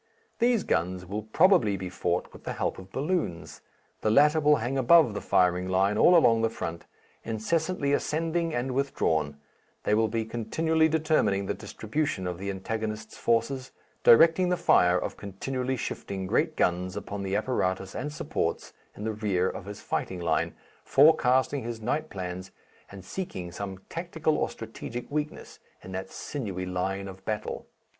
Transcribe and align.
These 0.39 0.63
guns 0.63 1.05
will 1.05 1.21
probably 1.21 1.77
be 1.77 1.87
fought 1.87 2.33
with 2.33 2.43
the 2.43 2.53
help 2.53 2.79
of 2.79 2.91
balloons. 2.91 3.61
The 4.01 4.09
latter 4.09 4.39
will 4.39 4.55
hang 4.55 4.75
above 4.75 5.13
the 5.13 5.21
firing 5.21 5.67
line 5.69 5.95
all 5.95 6.15
along 6.17 6.41
the 6.41 6.49
front, 6.49 6.87
incessantly 7.23 7.93
ascending 7.93 8.51
and 8.51 8.71
withdrawn; 8.73 9.37
they 9.83 9.93
will 9.93 10.07
be 10.07 10.25
continually 10.25 10.89
determining 10.89 11.45
the 11.45 11.53
distribution 11.53 12.25
of 12.25 12.39
the 12.39 12.49
antagonist's 12.49 13.15
forces, 13.15 13.73
directing 14.03 14.49
the 14.49 14.57
fire 14.57 14.97
of 14.97 15.17
continually 15.17 15.77
shifting 15.77 16.25
great 16.25 16.55
guns 16.55 16.97
upon 16.97 17.21
the 17.21 17.35
apparatus 17.35 17.93
and 17.93 18.11
supports 18.11 18.73
in 18.97 19.03
the 19.03 19.13
rear 19.13 19.47
of 19.47 19.65
his 19.65 19.81
fighting 19.81 20.19
line, 20.19 20.55
forecasting 20.83 21.61
his 21.61 21.79
night 21.79 22.09
plans 22.09 22.49
and 22.91 23.05
seeking 23.05 23.51
some 23.51 23.77
tactical 23.87 24.35
or 24.35 24.49
strategic 24.49 25.11
weakness 25.11 25.59
in 25.83 25.91
that 25.91 26.09
sinewy 26.09 26.65
line 26.65 27.07
of 27.07 27.23
battle. 27.23 27.67